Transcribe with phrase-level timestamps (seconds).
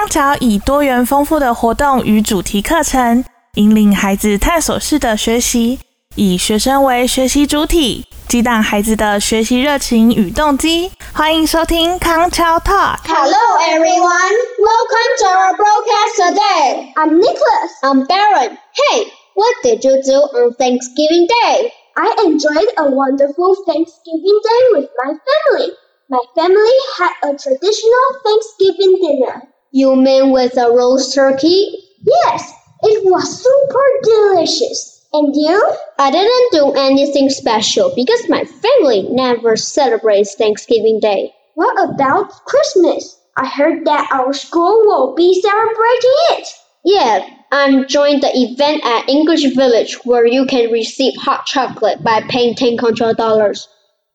[0.00, 3.22] 康桥以多元丰富的活动与主题课程，
[3.56, 5.78] 引领孩子探索式的学习，
[6.16, 10.90] 以学生为学习主体，激荡孩子的学习热情与动机。
[11.12, 12.96] 欢迎收听康桥 Talk。
[13.04, 14.36] Hello, everyone.
[14.58, 16.94] Welcome to our broadcast today.
[16.94, 17.70] I'm Nicholas.
[17.82, 18.56] I'm Baron.
[18.72, 19.04] Hey,
[19.34, 21.74] what did you do on Thanksgiving Day?
[21.94, 25.72] I enjoyed a wonderful Thanksgiving Day with my family.
[26.08, 29.42] My family had a traditional Thanksgiving dinner.
[29.72, 31.78] You mean with a roast turkey?
[32.02, 35.06] Yes, it was super delicious.
[35.12, 35.74] And you?
[35.98, 41.32] I didn't do anything special because my family never celebrates Thanksgiving Day.
[41.54, 43.16] What about Christmas?
[43.36, 46.48] I heard that our school will be celebrating it.
[46.84, 52.22] Yeah, I'm joining the event at English Village where you can receive hot chocolate by
[52.22, 53.68] paying 10 control dollars.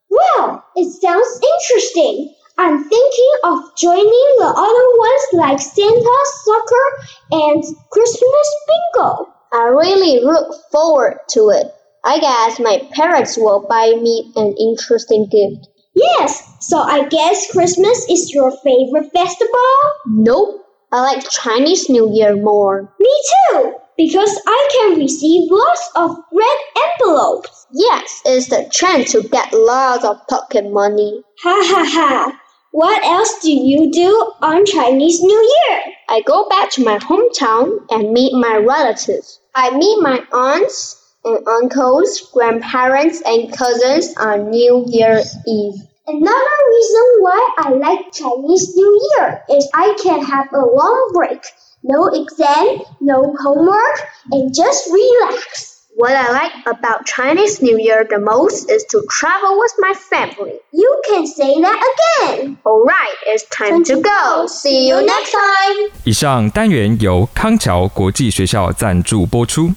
[0.10, 2.34] Wow, it sounds interesting.
[2.58, 6.86] I'm thinking of joining the other ones like Santa, soccer,
[7.32, 9.34] and Christmas bingo.
[9.54, 11.68] I really look forward to it.
[12.06, 15.68] I guess my parents will buy me an interesting gift.
[15.96, 19.70] Yes, so I guess Christmas is your favorite festival?
[20.08, 20.66] Nope.
[20.92, 22.94] I like Chinese New Year more.
[23.00, 27.68] Me too, because I can receive lots of red envelopes.
[27.74, 31.22] Yes, it's the trend to get lots of pocket money.
[31.44, 32.42] Ha ha ha.
[32.76, 35.82] What else do you do on Chinese New Year?
[36.10, 39.40] I go back to my hometown and meet my relatives.
[39.56, 45.76] I meet my aunts and uncles, grandparents, and cousins on New Year Eve.
[46.06, 51.46] Another reason why I like Chinese New Year is I can have a long break.
[51.82, 54.02] No exam, no homework,
[54.34, 55.75] and just relax.
[55.97, 60.61] What I like about Chinese New Year the most is to travel with my family.
[60.71, 62.57] You can say that again.
[62.65, 64.47] Alright, it's time to go.
[64.47, 65.91] See you next time.
[66.05, 69.73] 以上单元由康桥国际学校赞助播出，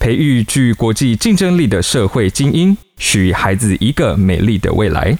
[0.00, 5.18] 培育具国际竞争力的社会精英，许孩子一个美丽的未来。